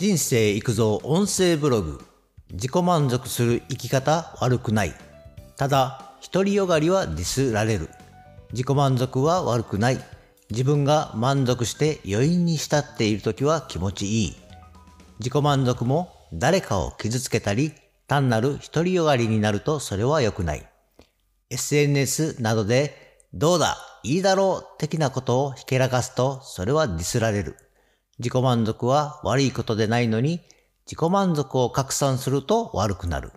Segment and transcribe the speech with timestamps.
[0.00, 2.00] 人生育造音声ブログ。
[2.52, 4.94] 自己満足する生き方悪くない。
[5.56, 7.90] ただ独りよがりはディスられる。
[8.52, 9.98] 自己満足は悪くない。
[10.50, 14.36] 自分が満足して余韻に浸っている時は気持ちいい。
[15.18, 17.72] 自己満足も誰かを傷つけたり
[18.06, 20.64] 単なる独りよがりになるとそれは良くない。
[21.50, 27.56] SNS などでどうだいいだろう的なことをひけらかすとそれはディスられる。
[28.18, 30.40] 自己満足は悪いことでないのに、
[30.86, 33.32] 自己満足を拡散すると悪くなる。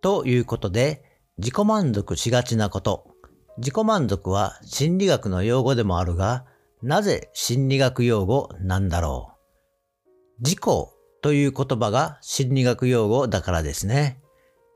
[0.00, 1.04] ということで、
[1.38, 3.10] 自己満足しがちなこと。
[3.58, 6.44] 自己満足は心理学の用語でもあるが、
[6.82, 10.42] なぜ心理学用語なんだろう。
[10.42, 10.60] 自己
[11.22, 14.20] という言葉が心理学用語だからですね。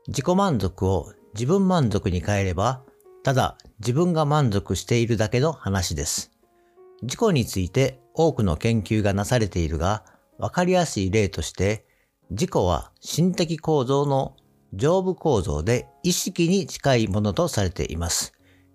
[0.07, 2.83] 自己満足を自分満足に変えれば、
[3.23, 6.31] ただ自分が満足しているだけの話です。
[7.03, 10.03] 自己について多くの研究がなされているが、
[10.37, 11.85] わかりやすい例として、
[12.31, 14.35] 自己は心的構造の
[14.73, 18.33] 上部構造で意識に近いものとされています。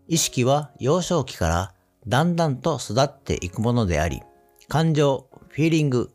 [0.08, 1.74] 意識は幼少期から
[2.06, 4.22] だんだんと育っていくものであり、
[4.68, 6.12] 感情、フィーリング、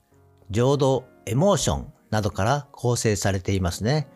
[0.49, 4.07] 情動、エモーションなどから構成されていますね。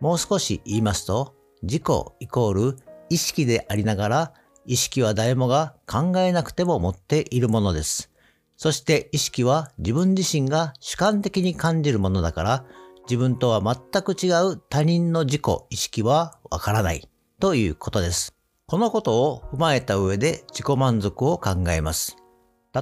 [0.00, 1.82] もう少し言いますと、自己
[2.20, 2.76] イコール
[3.08, 4.32] 意識でありながら、
[4.66, 8.10] 意識は誰もが考えなくても持っているものです。
[8.56, 12.64] そして意識は自分自身が主観的に感じるものだから、
[13.04, 18.34] 自分とは全く違う他人の自己意識はわからないということです。
[18.66, 22.16] このことを踏まえた上で自己満足を考えます。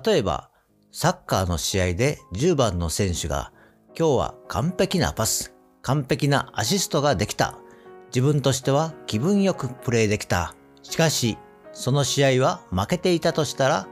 [0.04, 0.50] 例えば、
[0.92, 3.52] サッカーの試合で10番の選手が
[3.98, 7.58] 今日は完璧なパス、完璧なアシストができた。
[8.06, 10.54] 自分としては気分よくプレーできた。
[10.82, 11.36] しかし、
[11.72, 13.88] その試合は負けていたとしたら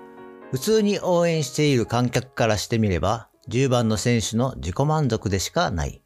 [0.53, 6.03] 普通に応援している観客からしてみれば、10番の選手の自己満足でしかない。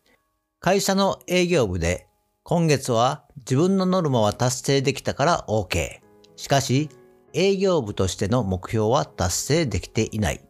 [0.61, 2.07] 会社の営業部で、
[2.45, 5.99] 今月は自分のノルマは達成できたから OK。
[6.37, 6.91] しかし、
[7.33, 10.41] 営業部としての目標は達成できていない。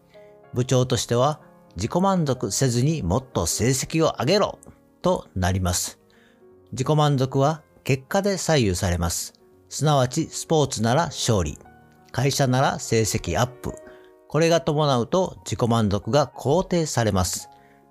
[0.52, 1.40] 部長としては、
[1.76, 4.58] 自己満足せずにもっと成績を上げろ
[5.00, 5.98] となります。
[6.72, 9.32] 自己満足は結果で左右されます。
[9.70, 11.58] すなわちスポーツなら勝利、
[12.12, 13.72] 会社なら成績アップ、
[14.28, 17.48] これが伴うと自己満足が肯定されます。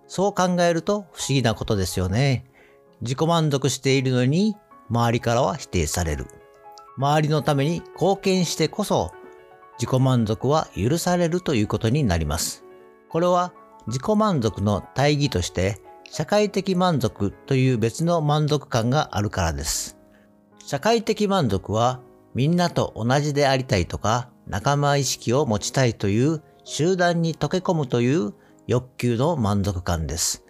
[0.08, 2.46] そう考えると不思議なことですよね。
[3.02, 4.56] 自己満足しているのに
[4.90, 6.28] 周りからは否定される。
[6.98, 9.12] 周りのために貢献してこそ
[9.78, 12.64] 自己満足は許されるということになります。
[13.10, 13.54] これは
[13.88, 19.98] 自己満足の対義として社会的満足という別の満足感があるからです。
[20.66, 22.00] 社会的満足は
[22.34, 28.34] みんなと同じでありたいとか仲間意識を持ちたいという集団に溶け込むという
[28.68, 30.44] 欲求の満足感です。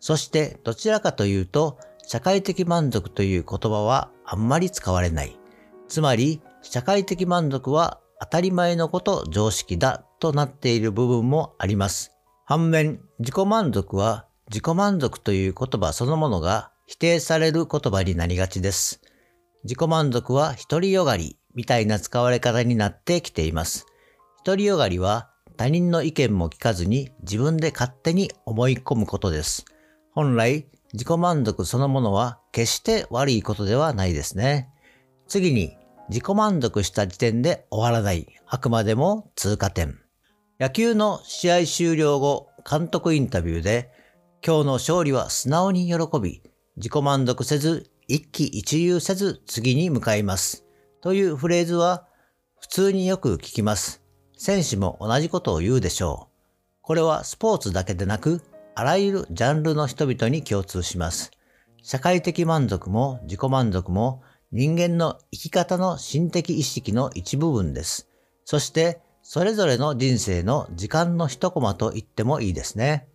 [0.00, 5.38] そしてどちらかというと社会的満足という言葉はあんまり使われない。
[5.88, 12.12] つまり社会的満足は当たり前のこと常識だとなっている部分もあります。
[12.44, 19.00] 反面自己満足は自己満足という言葉そのものが否定される言葉になりがちです。
[19.64, 23.86] 自己満足は独りよがりみたいな使われ方になってきています。
[24.44, 29.64] 独りよがりは他人の意見も聞かずに自分で勝手に思い込むことです。
[30.12, 34.68] 本来、自己満足そのものは決して悪いことではないですね。
[35.26, 35.76] 次に、
[36.08, 38.26] 自己満足した時点で終わらない。
[38.46, 39.98] あくまでも通過点。
[40.60, 43.90] 野球の試合終了後、監督インタビューで、
[44.46, 46.42] 今日の勝利は素直に喜び、
[46.76, 50.61] 自己満足せず、一喜一憂せず次に向かいます。
[51.02, 52.06] というフレーズは
[52.60, 54.02] 普通によく聞きます。
[54.38, 56.32] 選手も同じことを言うでしょう。
[56.80, 58.40] これはスポーツだけでなく、
[58.76, 61.32] あらゆるジャンルの人々に共通します。
[61.82, 68.08] 社会的満足も自己満足も人間の生き方の心的意識の一部分です。
[68.44, 73.08] そして、それぞれの人生の時間の一コマと言ってもいいですね。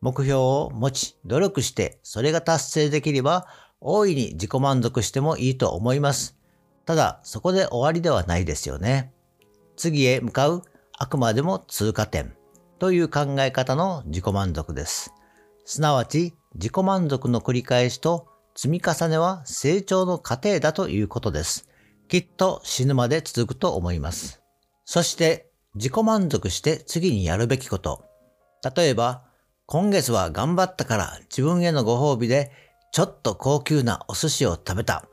[0.00, 3.46] 目標を持ち、努力して、それが達成できれば、
[3.80, 6.36] 大いに自己満足してもいいと思います。
[6.86, 9.12] ただ、そこで終わりではないですよね。
[9.76, 10.62] 次へ向かう
[10.96, 12.36] あくまでも通過点
[12.78, 15.12] という考え方の自己満足です。
[15.64, 21.68] すなわち、自己満足の繰り返しと積み重ねは成長の過程だということです。
[22.08, 24.42] きっと死ぬまで続くと思います。
[24.84, 28.04] そして、自己満足して次にやるべきこと。
[28.76, 29.24] 例えば、
[29.66, 32.52] 今月は頑張ったから自分へのご褒美で
[32.92, 35.08] ちょっと高級なお寿司を食べた。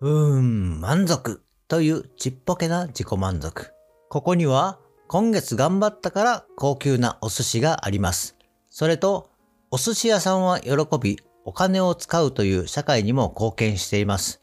[0.00, 3.70] うーん、満足というちっぽけな自己満足。
[4.08, 8.36] ここには今月頑張ったから高級なお寿司があります。
[8.70, 9.30] それと
[9.70, 14.40] お寿司屋さんは喜び、お金を使うという社会にも貢献しています。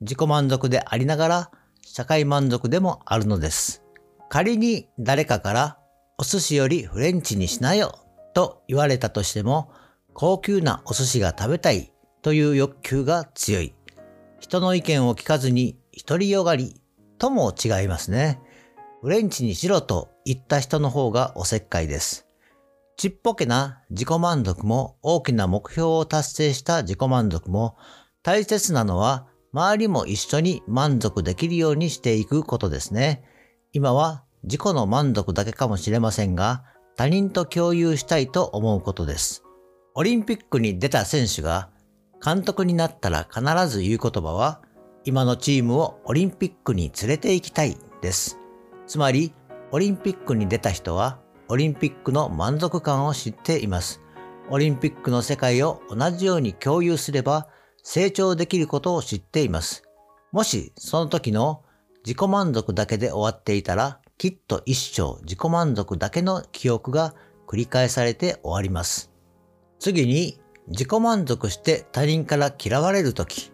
[0.00, 1.50] 自己満足でありながら、
[1.82, 3.82] 社会満足でもあるのです。
[4.28, 5.78] 仮に誰かから
[6.18, 8.00] お寿司よりフレンチにしなよ
[8.34, 9.70] と言われたとしても、
[10.12, 11.92] 高級なお寿司が食べたい
[12.22, 13.72] という欲求が強い。
[14.38, 16.80] 人の意見を聞かずに独りよがり
[17.18, 18.40] とも違いますね。
[19.02, 22.26] フレンチにしろと言った人の方がおせっかいです。
[22.96, 27.76] ちっぽけな自己満足も大きな目標を達成した自己満足も
[28.22, 33.24] 大切なのは周りも一緒に満足できるようにしていくことですね。
[33.72, 36.64] 今は自己の満足だけかもしれませんが
[36.96, 39.44] 他人と共有したいと思うことです。
[39.94, 41.70] オリンピックに出た選手が
[42.24, 44.60] 監督になったら必ず言う言葉は
[45.04, 48.38] 今のチームをオリンピックに連れて行きたいです。
[48.86, 49.32] つまり
[49.72, 54.00] オリンピックに出た人はオリンピックの満足感を知っています。
[54.50, 57.48] オリンピックの世界を同じように共有すれば
[57.82, 59.82] 成長できることを知っています。
[60.32, 61.62] もしその時の
[62.04, 67.14] 自己満足だけで終わっていたらきっと一生自己満足だけの記憶が
[67.46, 69.12] 繰り返されて終わります。
[69.78, 73.52] 次に自己満足して他人から嫌われるとき、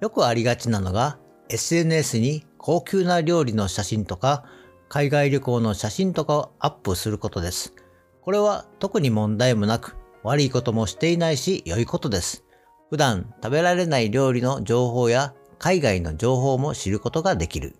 [0.00, 1.18] よくありがちなのが
[1.48, 4.44] SNS に高級な料理の写真とか
[4.88, 7.74] 海外旅行の写真とかをアップすることです。
[8.22, 12.44] これは特に問題もなく悪いこともしていないし良いことです。
[12.90, 17.76] 普段食べられない料理の情報や海外の情報も知ることができる。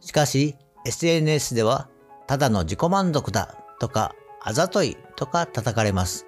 [0.00, 0.56] しかし
[0.86, 1.88] SNS では
[2.26, 6.26] ただの自己満足だとかあざといとか叩かれます。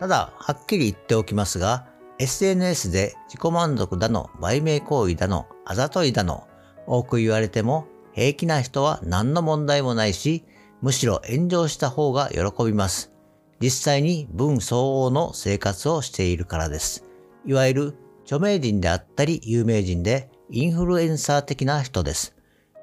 [0.00, 1.86] ただ、はっきり言っておきますが、
[2.18, 6.46] SNS で自己満足だの、売名行為だの、あざといだの、
[6.86, 10.44] 多く言われても平気な人は何の問題もないし、
[10.80, 13.12] むしろ炎上した方が喜びます。
[13.60, 17.04] 実際に分相応の生活をしているからです。
[17.46, 17.94] いわゆる
[18.24, 22.36] 著名人であったり有名人でインフルエンサー的な人です。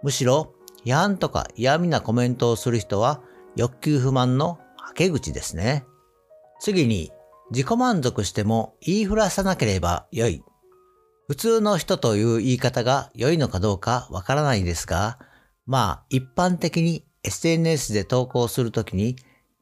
[0.04, 0.54] むしろ
[0.84, 3.22] 批判とか嫌味なコメントをする人は
[3.56, 5.86] 欲求不満のはけ口ですね。
[6.62, 7.12] 次に、
[7.50, 10.44] 自己満足しても言いふらさなければ良い。
[11.28, 15.18] 普通の人という言い方が良いのかどうかわからないですが、
[15.66, 19.16] まあ一般的に SNS で投稿するときに、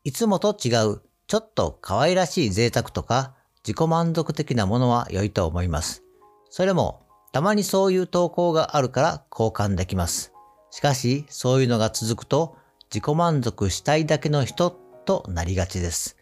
[0.03, 3.33] いつもと違うちょっと可愛らしい贅沢とか
[3.65, 6.03] 自己満足的なものは良いと思います。
[6.49, 10.33] それもたまにそういう投稿があるから交換できます。
[10.69, 12.57] しかし、そういうのが続くと、
[12.93, 14.71] 自己満足したいだけの人
[15.05, 16.18] となりがちです。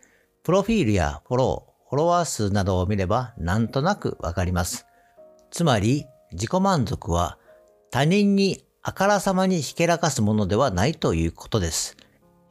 [0.47, 4.85] プロフィールやフォロー、フォロワー数などを見ればなんとなくわかります。
[5.51, 7.37] つまり、自己満足は
[7.91, 11.97] 他人にあからさまにひけらかすものではないということです。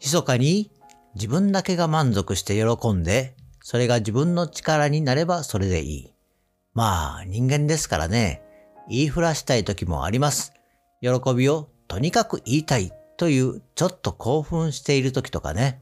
[0.02, 0.70] 密かに
[1.14, 6.12] 自分だけが満足して喜んで、それが自分の力になればそれでいい。
[6.74, 8.42] まあ、人間ですからね、
[8.90, 10.52] 言いふらしたい時もあります。
[11.00, 15.80] 喜びをとにかく言いたいというちょっと興奮している時とかね。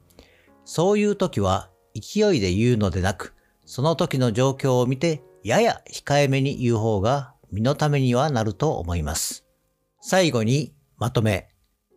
[0.64, 9.44] そういう時は勢いで言うのでなく、その時の状況を見てやや控えめに言う方が身のためにはなると思います。
[10.00, 11.48] 最後にまとめ。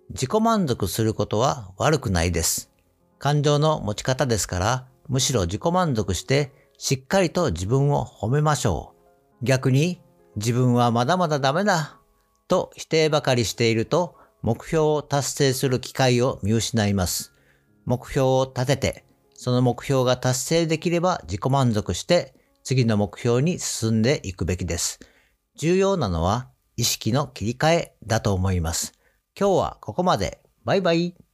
[0.09, 2.71] 自己満足することは悪くないです。
[3.19, 8.93] 感情の持ち方ですから、むしろ自己満足してしっかりと自分を褒めましょ
[9.41, 9.45] う。
[9.45, 9.99] 逆に
[10.35, 11.99] 自分はまだまだダメだ
[12.47, 17.33] と否定ばかりしていると目標を達成する機会を見失います。
[17.85, 19.06] 目標を立てて、
[19.37, 24.99] その目標が達成できれば自己満足して次の目標に進んでいくべきです。
[25.55, 28.93] 重要なのは意識の切り替えだと思います。
[29.39, 30.41] 今日はここまで。
[30.65, 31.26] バイバイ。